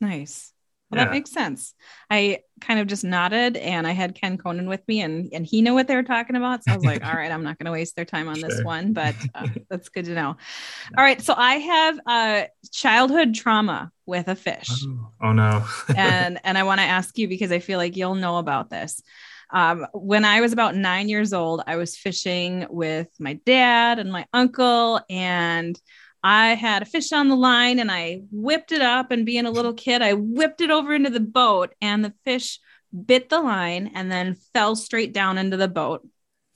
nice. 0.00 0.52
Well, 0.90 0.98
yeah. 0.98 1.04
that 1.04 1.12
makes 1.12 1.30
sense. 1.30 1.74
I 2.10 2.40
kind 2.60 2.80
of 2.80 2.88
just 2.88 3.04
nodded 3.04 3.56
and 3.56 3.86
I 3.86 3.92
had 3.92 4.14
Ken 4.14 4.36
Conan 4.36 4.68
with 4.68 4.86
me 4.88 5.02
and, 5.02 5.32
and 5.32 5.46
he 5.46 5.62
knew 5.62 5.72
what 5.72 5.86
they 5.86 5.94
were 5.94 6.02
talking 6.02 6.34
about. 6.34 6.64
So 6.64 6.72
I 6.72 6.76
was 6.76 6.84
like, 6.84 7.04
all 7.06 7.14
right, 7.14 7.30
I'm 7.30 7.44
not 7.44 7.58
going 7.58 7.66
to 7.66 7.72
waste 7.72 7.94
their 7.94 8.04
time 8.04 8.28
on 8.28 8.36
sure. 8.36 8.48
this 8.48 8.64
one, 8.64 8.92
but 8.92 9.14
uh, 9.34 9.46
that's 9.68 9.88
good 9.88 10.06
to 10.06 10.14
know. 10.14 10.36
All 10.96 11.04
right. 11.04 11.20
So 11.22 11.34
I 11.36 11.54
have 11.54 12.00
a 12.08 12.48
childhood 12.72 13.34
trauma 13.34 13.92
with 14.06 14.28
a 14.28 14.34
fish. 14.34 14.68
Oh, 14.84 15.12
oh 15.22 15.32
no. 15.32 15.64
and, 15.96 16.40
and 16.42 16.58
I 16.58 16.64
want 16.64 16.80
to 16.80 16.86
ask 16.86 17.16
you 17.18 17.28
because 17.28 17.52
I 17.52 17.60
feel 17.60 17.78
like 17.78 17.96
you'll 17.96 18.16
know 18.16 18.38
about 18.38 18.68
this. 18.70 19.00
Um, 19.52 19.86
when 19.92 20.24
I 20.24 20.40
was 20.40 20.52
about 20.52 20.74
nine 20.76 21.08
years 21.08 21.32
old, 21.32 21.62
I 21.66 21.76
was 21.76 21.96
fishing 21.96 22.66
with 22.68 23.08
my 23.18 23.34
dad 23.46 23.98
and 23.98 24.12
my 24.12 24.26
uncle 24.32 25.00
and 25.08 25.80
I 26.22 26.54
had 26.54 26.82
a 26.82 26.86
fish 26.86 27.12
on 27.12 27.28
the 27.28 27.36
line 27.36 27.78
and 27.78 27.90
I 27.90 28.22
whipped 28.30 28.72
it 28.72 28.82
up. 28.82 29.10
And 29.10 29.24
being 29.24 29.46
a 29.46 29.50
little 29.50 29.72
kid, 29.72 30.02
I 30.02 30.12
whipped 30.14 30.60
it 30.60 30.70
over 30.70 30.94
into 30.94 31.10
the 31.10 31.20
boat, 31.20 31.74
and 31.80 32.04
the 32.04 32.12
fish 32.24 32.60
bit 33.06 33.28
the 33.28 33.40
line 33.40 33.92
and 33.94 34.10
then 34.10 34.36
fell 34.52 34.76
straight 34.76 35.12
down 35.12 35.38
into 35.38 35.56
the 35.56 35.68
boat. 35.68 36.06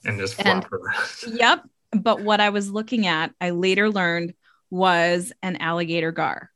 And 0.03 0.19
just 0.19 0.35
flopped 0.35 0.67
around. 0.71 1.07
Yep. 1.39 1.63
But 1.91 2.21
what 2.21 2.41
I 2.41 2.49
was 2.49 2.69
looking 2.69 3.07
at, 3.07 3.33
I 3.39 3.51
later 3.51 3.89
learned 3.89 4.33
was 4.69 5.31
an 5.41 5.55
alligator 5.57 6.11
gar. 6.11 6.51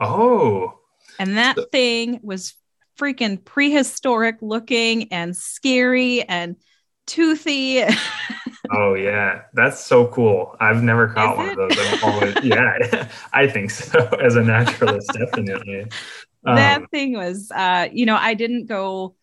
Oh. 0.00 0.78
And 1.18 1.36
that 1.36 1.56
so- 1.56 1.66
thing 1.72 2.20
was 2.22 2.54
freaking 2.98 3.44
prehistoric 3.44 4.38
looking 4.40 5.12
and 5.12 5.36
scary 5.36 6.22
and 6.22 6.56
toothy. 7.06 7.82
oh 8.70 8.94
yeah, 8.94 9.42
that's 9.54 9.80
so 9.80 10.06
cool. 10.08 10.56
I've 10.60 10.82
never 10.82 11.08
caught 11.08 11.32
Is 11.32 11.38
one 11.38 11.48
it? 11.48 11.58
of 11.58 11.76
those. 11.76 12.02
Always, 12.02 12.36
yeah, 12.42 13.08
I 13.32 13.46
think 13.48 13.70
so. 13.70 13.98
As 14.22 14.36
a 14.36 14.42
naturalist, 14.42 15.12
definitely. 15.12 15.86
That 16.44 16.82
um, 16.82 16.86
thing 16.88 17.14
was, 17.14 17.50
uh, 17.50 17.88
you 17.92 18.06
know, 18.06 18.16
I 18.16 18.34
didn't 18.34 18.66
go 18.66 19.16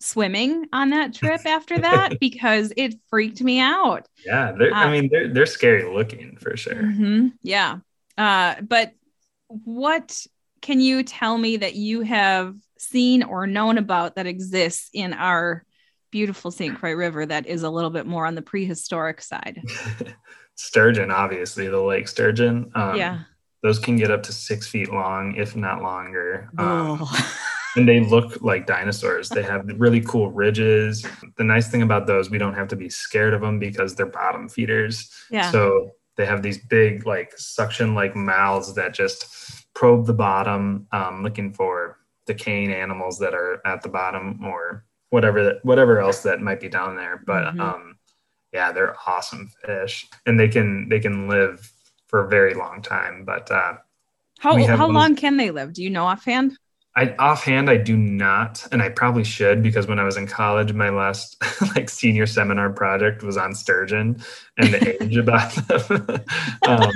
swimming 0.00 0.66
on 0.72 0.90
that 0.90 1.14
trip 1.14 1.44
after 1.44 1.78
that 1.78 2.20
because 2.20 2.72
it 2.76 2.94
freaked 3.08 3.42
me 3.42 3.60
out. 3.60 4.06
Yeah, 4.24 4.52
uh, 4.60 4.74
I 4.74 4.90
mean, 4.90 5.08
they're 5.10 5.32
they're 5.32 5.46
scary 5.46 5.92
looking 5.92 6.36
for 6.36 6.56
sure. 6.56 6.74
Mm-hmm, 6.74 7.28
yeah, 7.42 7.78
uh, 8.16 8.56
but 8.60 8.92
what 9.48 10.26
can 10.60 10.80
you 10.80 11.02
tell 11.02 11.36
me 11.38 11.56
that 11.58 11.74
you 11.74 12.02
have 12.02 12.54
seen 12.78 13.22
or 13.22 13.46
known 13.46 13.78
about 13.78 14.16
that 14.16 14.26
exists 14.26 14.90
in 14.92 15.12
our 15.12 15.64
beautiful 16.10 16.50
St. 16.50 16.76
Croix 16.78 16.94
River 16.94 17.26
that 17.26 17.46
is 17.46 17.62
a 17.62 17.70
little 17.70 17.90
bit 17.90 18.06
more 18.06 18.26
on 18.26 18.34
the 18.34 18.42
prehistoric 18.42 19.20
side. 19.20 19.62
sturgeon, 20.54 21.10
obviously, 21.10 21.68
the 21.68 21.80
lake 21.80 22.08
sturgeon. 22.08 22.70
Um, 22.74 22.96
yeah. 22.96 23.20
Those 23.62 23.78
can 23.78 23.96
get 23.96 24.10
up 24.10 24.22
to 24.24 24.32
six 24.32 24.68
feet 24.68 24.92
long, 24.92 25.34
if 25.36 25.56
not 25.56 25.82
longer. 25.82 26.48
Um, 26.58 27.04
and 27.76 27.88
they 27.88 28.00
look 28.00 28.40
like 28.40 28.66
dinosaurs. 28.66 29.28
They 29.28 29.42
have 29.42 29.66
really 29.76 30.00
cool 30.00 30.30
ridges. 30.30 31.04
The 31.36 31.44
nice 31.44 31.68
thing 31.68 31.82
about 31.82 32.06
those, 32.06 32.30
we 32.30 32.38
don't 32.38 32.54
have 32.54 32.68
to 32.68 32.76
be 32.76 32.88
scared 32.88 33.34
of 33.34 33.40
them 33.40 33.58
because 33.58 33.94
they're 33.94 34.06
bottom 34.06 34.48
feeders. 34.48 35.10
Yeah. 35.30 35.50
So 35.50 35.92
they 36.16 36.26
have 36.26 36.42
these 36.42 36.58
big, 36.58 37.06
like 37.06 37.32
suction 37.36 37.94
like 37.94 38.14
mouths 38.14 38.74
that 38.74 38.94
just 38.94 39.66
probe 39.74 40.06
the 40.06 40.14
bottom, 40.14 40.86
um, 40.92 41.22
looking 41.22 41.52
for 41.52 41.98
decaying 42.26 42.72
animals 42.72 43.18
that 43.18 43.34
are 43.34 43.60
at 43.66 43.82
the 43.82 43.88
bottom 43.88 44.44
or 44.44 44.84
whatever 45.10 45.44
that 45.44 45.64
whatever 45.64 46.00
else 46.00 46.22
that 46.22 46.40
might 46.40 46.60
be 46.60 46.68
down 46.68 46.96
there. 46.96 47.22
But 47.26 47.44
mm-hmm. 47.44 47.60
um, 47.60 47.98
yeah, 48.52 48.72
they're 48.72 48.96
awesome 49.06 49.50
fish, 49.64 50.06
and 50.26 50.38
they 50.38 50.48
can 50.48 50.88
they 50.88 51.00
can 51.00 51.28
live 51.28 51.72
for 52.06 52.24
a 52.24 52.28
very 52.28 52.54
long 52.54 52.82
time. 52.82 53.24
But 53.24 53.50
uh, 53.50 53.74
how 54.38 54.56
how 54.66 54.88
long 54.88 55.16
can 55.16 55.36
they 55.36 55.50
live? 55.50 55.72
Do 55.72 55.82
you 55.82 55.90
know 55.90 56.04
offhand? 56.04 56.58
I 56.96 57.14
offhand 57.20 57.70
I 57.70 57.76
do 57.76 57.96
not, 57.96 58.66
and 58.72 58.82
I 58.82 58.88
probably 58.88 59.22
should 59.22 59.62
because 59.62 59.86
when 59.86 60.00
I 60.00 60.04
was 60.04 60.16
in 60.16 60.26
college, 60.26 60.72
my 60.72 60.88
last 60.88 61.36
like 61.76 61.88
senior 61.88 62.26
seminar 62.26 62.70
project 62.70 63.22
was 63.22 63.36
on 63.36 63.54
sturgeon 63.54 64.20
and 64.56 64.74
the 64.74 65.02
age 65.02 65.16
about 65.24 65.54
them. 65.54 66.24
um, 66.66 66.90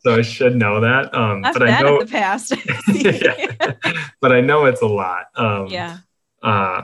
so 0.00 0.14
I 0.14 0.22
should 0.22 0.54
know 0.54 0.80
that. 0.80 1.12
Um, 1.14 1.42
but 1.42 1.62
I 1.62 1.80
know 1.80 2.00
the 2.00 2.06
past. 2.06 2.54
yeah, 2.88 3.74
but 4.20 4.32
I 4.32 4.40
know 4.40 4.66
it's 4.66 4.82
a 4.82 4.86
lot. 4.86 5.26
Um, 5.34 5.66
yeah. 5.68 5.98
Uh, 6.40 6.82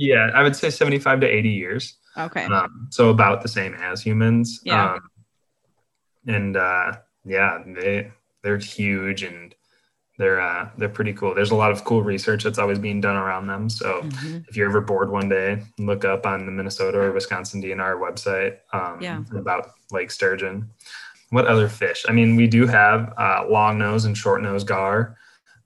yeah, 0.00 0.30
I 0.34 0.42
would 0.42 0.56
say 0.56 0.70
75 0.70 1.20
to 1.20 1.26
80 1.26 1.48
years. 1.50 1.96
Okay. 2.16 2.44
Um, 2.44 2.88
so 2.90 3.10
about 3.10 3.42
the 3.42 3.48
same 3.48 3.74
as 3.74 4.00
humans. 4.02 4.60
Yeah. 4.64 4.94
Um, 4.94 5.00
and 6.26 6.56
uh, 6.56 6.92
yeah, 7.24 7.62
they 7.66 8.10
they're 8.42 8.56
huge 8.56 9.22
and 9.22 9.54
they're 10.16 10.40
uh, 10.40 10.70
they're 10.78 10.88
pretty 10.88 11.12
cool. 11.12 11.34
There's 11.34 11.50
a 11.50 11.54
lot 11.54 11.70
of 11.70 11.84
cool 11.84 12.02
research 12.02 12.44
that's 12.44 12.58
always 12.58 12.78
being 12.78 13.02
done 13.02 13.16
around 13.16 13.46
them. 13.46 13.68
So 13.68 14.00
mm-hmm. 14.02 14.38
if 14.48 14.56
you're 14.56 14.68
ever 14.68 14.80
bored 14.80 15.10
one 15.10 15.28
day, 15.28 15.62
look 15.78 16.06
up 16.06 16.24
on 16.24 16.46
the 16.46 16.52
Minnesota 16.52 16.98
or 16.98 17.12
Wisconsin 17.12 17.62
DNR 17.62 18.00
website 18.00 18.56
um, 18.72 19.02
yeah. 19.02 19.22
about 19.36 19.72
lake 19.92 20.10
sturgeon. 20.10 20.70
What 21.28 21.46
other 21.46 21.68
fish? 21.68 22.06
I 22.08 22.12
mean, 22.12 22.36
we 22.36 22.46
do 22.46 22.66
have 22.66 23.12
uh, 23.18 23.44
long 23.48 23.78
nose 23.78 24.06
and 24.06 24.16
short 24.16 24.42
nose 24.42 24.64
gar, 24.64 25.16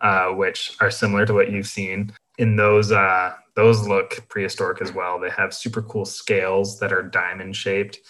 uh, 0.01 0.31
which 0.31 0.77
are 0.81 0.91
similar 0.91 1.25
to 1.25 1.35
what 1.35 1.53
you've 1.53 1.69
seen 1.69 2.13
in 2.39 2.57
those 2.57 2.93
uh, 2.93 3.35
those 3.55 3.87
look 3.87 4.29
prehistoric 4.29 4.83
as 4.83 4.93
well. 4.93 5.19
They 5.19 5.31
have 5.31 5.55
super 5.55 5.83
cool 5.83 6.05
scales 6.05 6.79
that 6.81 6.93
are 6.93 7.03
diamond 7.03 7.57
shaped, 7.57 8.01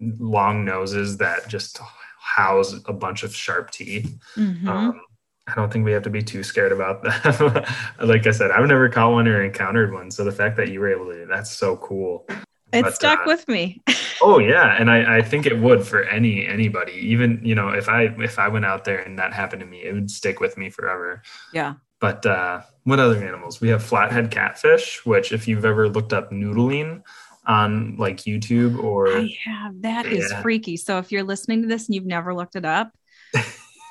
long 0.00 0.64
noses 0.64 1.18
that 1.18 1.48
just 1.48 1.78
house 2.18 2.74
a 2.86 2.92
bunch 2.92 3.22
of 3.22 3.34
sharp 3.34 3.70
teeth. 3.70 4.18
Mm-hmm. 4.36 4.68
Um, 4.68 5.00
I 5.46 5.54
don't 5.54 5.70
think 5.70 5.84
we 5.84 5.92
have 5.92 6.02
to 6.04 6.10
be 6.10 6.22
too 6.22 6.42
scared 6.42 6.72
about 6.72 7.02
them. 7.02 7.64
like 8.08 8.26
I 8.26 8.30
said, 8.30 8.50
I've 8.50 8.66
never 8.66 8.88
caught 8.88 9.12
one 9.12 9.28
or 9.28 9.42
encountered 9.42 9.92
one. 9.92 10.10
So 10.10 10.24
the 10.24 10.32
fact 10.32 10.56
that 10.56 10.68
you 10.68 10.80
were 10.80 10.90
able 10.90 11.12
to, 11.12 11.26
that's 11.26 11.50
so 11.50 11.76
cool. 11.76 12.26
It 12.72 12.82
but, 12.82 12.94
stuck 12.94 13.20
uh, 13.20 13.24
with 13.26 13.46
me. 13.46 13.82
oh 14.22 14.38
yeah, 14.38 14.76
and 14.80 14.90
I, 14.90 15.18
I 15.18 15.22
think 15.22 15.46
it 15.46 15.58
would 15.58 15.86
for 15.86 16.02
any 16.04 16.46
anybody. 16.46 16.94
Even 16.94 17.40
you 17.44 17.54
know, 17.54 17.68
if 17.68 17.88
I 17.88 18.04
if 18.18 18.38
I 18.38 18.48
went 18.48 18.64
out 18.64 18.84
there 18.84 18.98
and 18.98 19.18
that 19.18 19.32
happened 19.32 19.60
to 19.60 19.66
me, 19.66 19.82
it 19.84 19.92
would 19.92 20.10
stick 20.10 20.40
with 20.40 20.56
me 20.56 20.70
forever. 20.70 21.22
Yeah. 21.52 21.74
But 22.00 22.26
uh, 22.26 22.62
what 22.84 23.00
other 23.00 23.22
animals? 23.24 23.60
We 23.60 23.68
have 23.68 23.82
flathead 23.82 24.30
catfish, 24.30 25.04
which 25.06 25.32
if 25.32 25.48
you've 25.48 25.64
ever 25.64 25.88
looked 25.88 26.12
up 26.12 26.30
noodling 26.30 27.02
on 27.46 27.96
like 27.96 28.18
YouTube 28.18 28.82
or 28.82 29.08
I 29.16 29.38
have 29.44 29.82
that 29.82 30.06
yeah. 30.06 30.18
is 30.18 30.32
freaky. 30.42 30.76
So 30.76 30.98
if 30.98 31.12
you're 31.12 31.22
listening 31.22 31.62
to 31.62 31.68
this 31.68 31.86
and 31.86 31.94
you've 31.94 32.06
never 32.06 32.34
looked 32.34 32.56
it 32.56 32.64
up, 32.64 32.90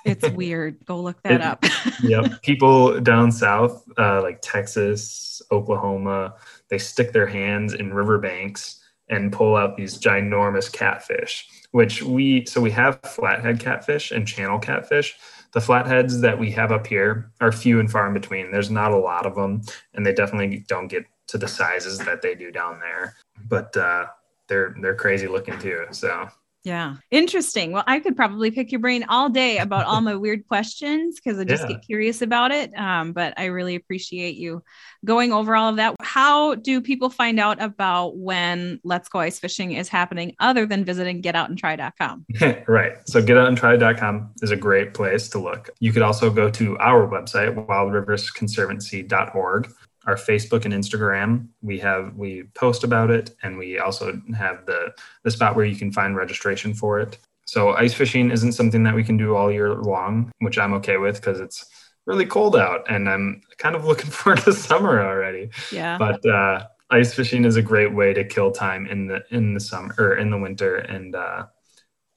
it's 0.06 0.28
weird. 0.34 0.84
Go 0.86 1.02
look 1.02 1.22
that 1.24 1.34
it, 1.34 1.42
up. 1.42 1.66
yep. 2.04 2.42
People 2.42 3.00
down 3.00 3.32
south, 3.32 3.84
uh, 3.98 4.22
like 4.22 4.40
Texas, 4.42 5.42
Oklahoma, 5.52 6.36
they 6.70 6.78
stick 6.78 7.12
their 7.14 7.28
hands 7.28 7.74
in 7.74 7.94
riverbanks 7.94 8.80
and 9.10 9.32
pull 9.32 9.56
out 9.56 9.76
these 9.78 10.00
ginormous 10.00 10.72
catfish, 10.72 11.48
which 11.72 12.02
we 12.02 12.46
so 12.46 12.62
we 12.62 12.72
have 12.72 13.00
flathead 13.02 13.60
catfish 13.60 14.12
and 14.12 14.28
channel 14.28 14.60
catfish. 14.60 15.18
The 15.54 15.62
flatheads 15.62 16.22
that 16.22 16.40
we 16.40 16.52
have 16.52 16.72
up 16.72 16.88
here 16.88 17.32
are 17.40 17.52
few 17.52 17.80
and 17.80 17.90
far 17.90 18.08
in 18.08 18.14
between. 18.14 18.52
There's 18.52 18.72
not 18.72 18.92
a 18.92 18.98
lot 18.98 19.26
of 19.26 19.36
them, 19.36 19.62
and 19.94 20.06
they 20.06 20.14
definitely 20.14 20.66
don't 20.68 20.88
get 20.88 21.06
to 21.28 21.38
the 21.38 21.48
sizes 21.48 22.00
that 22.00 22.22
they 22.22 22.36
do 22.36 22.52
down 22.52 22.80
there. 22.80 23.16
But 23.48 23.76
uh, 23.78 24.08
they're 24.48 24.76
they're 24.82 24.96
crazy 24.96 25.28
looking 25.28 25.58
too. 25.60 25.86
So 25.92 26.28
yeah. 26.64 26.96
Interesting. 27.12 27.74
Well, 27.74 27.84
I 27.86 28.00
could 28.00 28.16
probably 28.16 28.50
pick 28.50 28.72
your 28.72 28.80
brain 28.80 29.06
all 29.10 29.30
day 29.30 29.58
about 29.58 29.86
all 29.86 30.02
my 30.02 30.16
weird 30.16 30.48
questions 30.48 31.20
because 31.20 31.38
I 31.38 31.44
just 31.44 31.64
yeah. 31.64 31.76
get 31.76 31.86
curious 31.86 32.22
about 32.22 32.52
it. 32.52 32.74
Um, 32.78 33.12
but 33.12 33.34
I 33.38 33.46
really 33.46 33.76
appreciate 33.76 34.36
you 34.36 34.64
going 35.04 35.34
over 35.34 35.56
all 35.56 35.70
of 35.70 35.76
that. 35.76 35.96
How 36.00 36.56
do 36.56 36.82
people 36.82 37.10
find 37.10 37.40
out 37.40 37.62
about 37.62 38.18
when 38.18 38.80
Let's 38.84 39.10
Go 39.10 39.20
Ice 39.20 39.40
Fishing 39.40 39.74
is 39.74 39.90
happening 39.90 40.36
other 40.40 40.66
than 40.66 40.86
visiting 40.86 41.22
getoutandtry.com? 41.22 42.26
right. 42.68 42.94
So 43.08 43.22
getoutandtry.com 43.22 44.32
is 44.42 44.52
a 44.52 44.58
great 44.58 44.94
place 44.94 45.28
to 45.30 45.40
look. 45.40 45.70
You 45.80 45.92
could 45.92 46.02
also 46.02 46.30
go 46.30 46.50
to 46.52 46.78
our 46.80 47.08
website, 47.08 47.54
wildriversconservancy.org 47.68 49.74
our 50.06 50.16
Facebook 50.16 50.66
and 50.66 50.74
Instagram. 50.74 51.48
We 51.62 51.80
have 51.80 52.16
we 52.16 52.44
post 52.56 52.84
about 52.84 53.10
it, 53.10 53.36
and 53.44 53.58
we 53.58 53.80
also 53.80 54.20
have 54.38 54.66
the 54.66 54.94
the 55.24 55.32
spot 55.32 55.56
where 55.56 55.66
you 55.66 55.76
can 55.76 55.92
find 55.92 56.16
registration 56.16 56.74
for 56.74 57.00
it. 57.00 57.18
So 57.46 57.72
ice 57.74 57.94
fishing 57.94 58.32
isn't 58.32 58.54
something 58.54 58.84
that 58.84 58.96
we 58.96 59.04
can 59.04 59.18
do 59.18 59.36
all 59.36 59.52
year 59.52 59.76
long, 59.76 60.32
which 60.40 60.58
I'm 60.58 60.74
okay 60.74 60.98
with 60.98 61.16
because 61.16 61.40
it's 61.40 61.66
really 62.06 62.26
cold 62.26 62.56
out, 62.56 62.90
and 62.90 63.10
I'm 63.10 63.42
kind 63.58 63.76
of 63.76 63.86
looking 63.90 64.12
forward 64.12 64.42
to 64.44 64.54
summer 64.54 65.02
already. 65.02 65.50
Yeah. 65.72 65.98
But 65.98 66.26
uh, 66.26 66.68
ice 66.90 67.14
fishing 67.14 67.46
is 67.46 67.56
a 67.56 67.62
great 67.62 67.94
way 67.94 68.14
to 68.14 68.24
kill 68.24 68.52
time 68.52 68.88
in 68.88 69.08
the 69.08 69.24
in 69.32 69.54
the 69.54 69.60
summer 69.60 69.94
or 69.98 70.18
in 70.18 70.30
the 70.30 70.38
winter, 70.38 70.76
and 70.76 71.16
uh, 71.16 71.46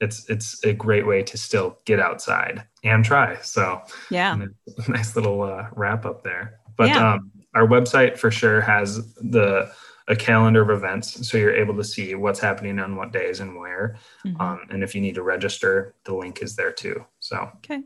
it's 0.00 0.28
it's 0.28 0.62
a 0.64 0.72
great 0.72 1.06
way 1.06 1.22
to 1.22 1.38
still 1.38 1.78
get 1.84 2.00
outside 2.00 2.64
and 2.84 3.04
try. 3.04 3.36
So 3.40 3.82
yeah, 4.10 4.36
nice 4.88 5.16
little 5.16 5.42
uh, 5.42 5.68
wrap 5.74 6.04
up 6.04 6.22
there. 6.22 6.60
But 6.76 6.88
yeah. 6.88 7.14
um, 7.14 7.32
our 7.56 7.66
website 7.66 8.18
for 8.18 8.30
sure 8.30 8.60
has 8.60 9.14
the 9.16 9.70
a 10.08 10.14
calendar 10.14 10.62
of 10.62 10.70
events 10.70 11.28
so 11.28 11.36
you're 11.36 11.54
able 11.54 11.74
to 11.74 11.82
see 11.82 12.14
what's 12.14 12.38
happening 12.38 12.78
on 12.78 12.94
what 12.94 13.12
days 13.12 13.40
and 13.40 13.58
where 13.58 13.96
mm-hmm. 14.24 14.40
um, 14.40 14.60
and 14.70 14.84
if 14.84 14.94
you 14.94 15.00
need 15.00 15.16
to 15.16 15.22
register 15.22 15.94
the 16.04 16.14
link 16.14 16.42
is 16.42 16.54
there 16.54 16.70
too 16.70 17.04
so 17.18 17.50
okay 17.56 17.82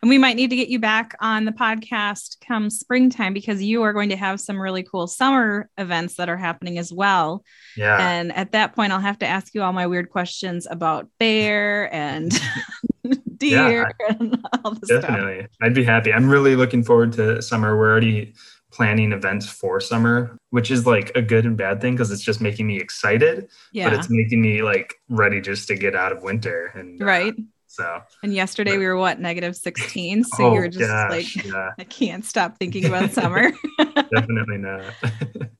and 0.00 0.08
we 0.08 0.18
might 0.18 0.36
need 0.36 0.50
to 0.50 0.56
get 0.56 0.68
you 0.68 0.78
back 0.78 1.14
on 1.20 1.44
the 1.44 1.52
podcast 1.52 2.36
come 2.46 2.70
springtime 2.70 3.34
because 3.34 3.62
you 3.62 3.82
are 3.82 3.92
going 3.92 4.08
to 4.10 4.16
have 4.16 4.40
some 4.40 4.60
really 4.60 4.82
cool 4.82 5.06
summer 5.06 5.68
events 5.76 6.14
that 6.14 6.28
are 6.28 6.36
happening 6.36 6.78
as 6.78 6.92
well. 6.92 7.44
Yeah. 7.76 7.98
And 7.98 8.34
at 8.34 8.52
that 8.52 8.74
point, 8.74 8.92
I'll 8.92 9.00
have 9.00 9.18
to 9.18 9.26
ask 9.26 9.54
you 9.54 9.62
all 9.62 9.72
my 9.72 9.86
weird 9.86 10.10
questions 10.10 10.66
about 10.70 11.08
bear 11.18 11.92
and 11.92 12.32
deer 13.36 13.92
yeah, 14.00 14.16
and 14.18 14.46
all 14.64 14.74
this 14.74 14.88
definitely. 14.88 15.40
Stuff. 15.40 15.50
I'd 15.60 15.74
be 15.74 15.84
happy. 15.84 16.12
I'm 16.12 16.28
really 16.28 16.56
looking 16.56 16.82
forward 16.82 17.12
to 17.14 17.42
summer. 17.42 17.76
We're 17.76 17.90
already 17.90 18.34
planning 18.70 19.12
events 19.12 19.48
for 19.48 19.80
summer, 19.80 20.36
which 20.50 20.70
is 20.70 20.86
like 20.86 21.10
a 21.14 21.22
good 21.22 21.44
and 21.44 21.56
bad 21.56 21.80
thing 21.80 21.94
because 21.94 22.10
it's 22.10 22.22
just 22.22 22.40
making 22.40 22.66
me 22.66 22.78
excited, 22.78 23.48
yeah. 23.72 23.88
but 23.88 23.98
it's 23.98 24.10
making 24.10 24.40
me 24.40 24.62
like 24.62 24.94
ready 25.08 25.40
just 25.40 25.68
to 25.68 25.74
get 25.74 25.94
out 25.94 26.12
of 26.12 26.22
winter. 26.22 26.72
And 26.74 27.00
uh, 27.00 27.04
right. 27.04 27.34
Uh, 27.34 27.42
so, 27.70 28.00
and 28.22 28.32
yesterday 28.32 28.72
but, 28.72 28.78
we 28.78 28.86
were 28.86 28.96
what 28.96 29.20
negative 29.20 29.54
16. 29.54 30.24
So 30.24 30.44
oh, 30.44 30.54
you 30.54 30.60
were 30.60 30.68
just 30.68 30.90
gosh, 30.90 31.36
like, 31.36 31.44
yeah. 31.44 31.70
I 31.78 31.84
can't 31.84 32.24
stop 32.24 32.58
thinking 32.58 32.86
about 32.86 33.10
summer. 33.12 33.52
Definitely 33.78 34.58
not. 34.58 34.94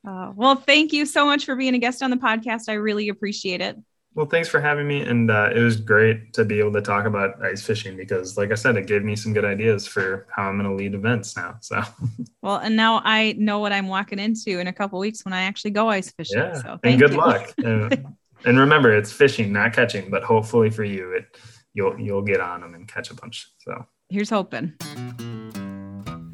uh, 0.07 0.31
well, 0.35 0.55
thank 0.55 0.91
you 0.91 1.05
so 1.05 1.25
much 1.25 1.45
for 1.45 1.55
being 1.55 1.75
a 1.75 1.77
guest 1.77 2.01
on 2.01 2.09
the 2.09 2.17
podcast. 2.17 2.63
I 2.67 2.73
really 2.73 3.09
appreciate 3.09 3.61
it. 3.61 3.77
Well, 4.19 4.27
thanks 4.27 4.49
for 4.49 4.59
having 4.59 4.85
me. 4.85 4.99
And 4.99 5.31
uh, 5.31 5.51
it 5.55 5.61
was 5.61 5.77
great 5.77 6.33
to 6.33 6.43
be 6.43 6.59
able 6.59 6.73
to 6.73 6.81
talk 6.81 7.05
about 7.05 7.41
ice 7.41 7.65
fishing 7.65 7.95
because, 7.95 8.37
like 8.37 8.51
I 8.51 8.55
said, 8.55 8.75
it 8.75 8.85
gave 8.85 9.01
me 9.01 9.15
some 9.15 9.31
good 9.31 9.45
ideas 9.45 9.87
for 9.87 10.27
how 10.29 10.49
I'm 10.49 10.59
going 10.59 10.69
to 10.69 10.75
lead 10.75 10.93
events 10.93 11.37
now. 11.37 11.55
So, 11.61 11.81
well, 12.41 12.57
and 12.57 12.75
now 12.75 13.01
I 13.05 13.35
know 13.37 13.59
what 13.59 13.71
I'm 13.71 13.87
walking 13.87 14.19
into 14.19 14.59
in 14.59 14.67
a 14.67 14.73
couple 14.73 14.99
weeks 14.99 15.23
when 15.23 15.31
I 15.31 15.43
actually 15.43 15.71
go 15.71 15.87
ice 15.87 16.11
fishing. 16.11 16.37
Yeah. 16.37 16.53
So, 16.61 16.79
and 16.83 16.99
good 16.99 17.11
you. 17.11 17.17
luck. 17.17 17.53
and, 17.59 18.07
and 18.43 18.59
remember, 18.59 18.93
it's 18.93 19.13
fishing, 19.13 19.53
not 19.53 19.71
catching. 19.71 20.09
But 20.09 20.23
hopefully 20.23 20.69
for 20.69 20.83
you, 20.83 21.13
it 21.13 21.37
you'll 21.73 21.97
you'll 21.97 22.21
get 22.21 22.41
on 22.41 22.59
them 22.59 22.75
and 22.75 22.89
catch 22.89 23.11
a 23.11 23.13
bunch. 23.13 23.47
So 23.59 23.85
here's 24.09 24.29
hoping. 24.29 24.73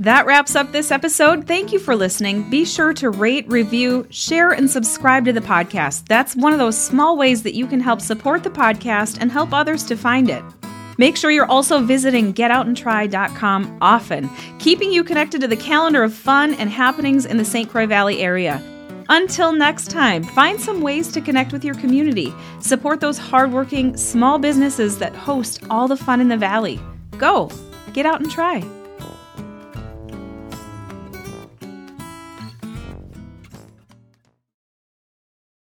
That 0.06 0.28
wraps 0.28 0.56
up 0.56 0.72
this 0.72 0.92
episode. 0.92 1.48
Thank 1.48 1.74
you 1.74 1.80
for 1.80 1.96
listening. 1.96 2.48
Be 2.48 2.64
sure 2.64 2.94
to 2.94 3.10
rate, 3.10 3.48
review, 3.48 4.06
share, 4.12 4.52
and 4.52 4.70
subscribe 4.70 5.26
to 5.26 5.34
the 5.34 5.42
podcast. 5.42 6.06
That's 6.06 6.36
one 6.36 6.54
of 6.54 6.60
those 6.60 6.78
small 6.78 7.18
ways 7.18 7.42
that 7.42 7.56
you 7.56 7.66
can 7.66 7.80
help 7.80 8.02
support 8.02 8.44
the 8.44 8.52
podcast 8.52 9.18
and 9.20 9.32
help 9.32 9.52
others 9.52 9.84
to 9.86 9.98
find 9.98 10.30
it. 10.30 10.44
Make 11.00 11.18
sure 11.18 11.32
you're 11.32 11.50
also 11.50 11.82
visiting 11.82 12.36
getoutandtry.com 12.36 13.80
often, 13.82 14.30
keeping 14.60 14.92
you 14.92 15.04
connected 15.04 15.42
to 15.42 15.48
the 15.48 15.58
calendar 15.58 16.04
of 16.04 16.14
fun 16.14 16.54
and 16.54 16.70
happenings 16.70 17.26
in 17.26 17.38
the 17.38 17.44
St. 17.44 17.68
Croix 17.68 17.88
Valley 17.88 18.22
area. 18.22 18.62
Until 19.10 19.54
next 19.54 19.90
time, 19.90 20.22
find 20.22 20.62
some 20.62 20.82
ways 20.82 21.12
to 21.14 21.20
connect 21.20 21.52
with 21.52 21.66
your 21.66 21.74
community. 21.74 22.32
Support 22.60 23.00
those 23.00 23.18
hardworking 23.18 23.98
small 23.98 24.38
businesses 24.38 25.00
that 25.00 25.16
host 25.16 25.64
all 25.72 25.88
the 25.88 25.98
fun 25.98 26.22
in 26.22 26.28
the 26.28 26.38
valley. 26.38 26.80
Go, 27.18 27.50
get 27.92 28.06
out 28.06 28.22
and 28.22 28.30
try. 28.30 28.64